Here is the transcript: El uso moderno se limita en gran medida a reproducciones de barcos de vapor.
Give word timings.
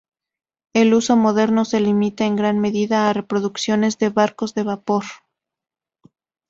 El 0.73 0.95
uso 0.95 1.15
moderno 1.15 1.63
se 1.63 1.79
limita 1.79 2.25
en 2.25 2.35
gran 2.35 2.57
medida 2.57 3.07
a 3.07 3.13
reproducciones 3.13 3.99
de 3.99 4.09
barcos 4.09 4.55
de 4.55 4.63
vapor. 4.63 5.03